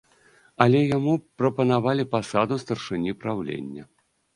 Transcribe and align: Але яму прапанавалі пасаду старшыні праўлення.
Але 0.65 0.81
яму 0.97 1.13
прапанавалі 1.43 2.09
пасаду 2.17 2.61
старшыні 2.67 3.19
праўлення. 3.25 3.83